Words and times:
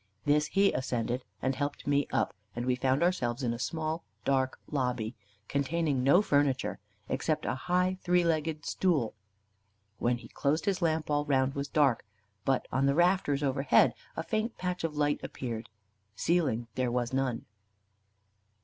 This 0.25 0.47
he 0.47 0.73
ascended, 0.73 1.23
and 1.43 1.53
helped 1.53 1.85
me 1.85 2.07
up, 2.11 2.33
and 2.55 2.65
we 2.65 2.73
found 2.75 3.03
ourselves 3.03 3.43
in 3.43 3.53
a 3.53 3.59
small 3.59 4.03
dark 4.25 4.57
lobby, 4.65 5.13
containing 5.47 6.03
no 6.03 6.23
furniture, 6.23 6.79
except 7.07 7.45
a 7.45 7.53
high 7.53 7.99
three 8.01 8.23
legged 8.23 8.65
stool. 8.65 9.13
When 9.99 10.17
he 10.17 10.27
closed 10.27 10.65
his 10.65 10.81
lamp 10.81 11.11
all 11.11 11.23
around 11.25 11.53
was 11.53 11.67
dark, 11.67 12.03
but 12.45 12.67
on 12.71 12.87
the 12.87 12.95
rafters 12.95 13.43
overhead 13.43 13.93
a 14.17 14.23
faint 14.23 14.57
patch 14.57 14.83
of 14.83 14.97
light 14.97 15.19
appeared 15.21 15.69
ceiling 16.15 16.67
there 16.73 16.91
was 16.91 17.13
none. 17.13 17.45